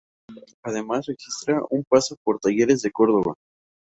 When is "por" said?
2.23-2.39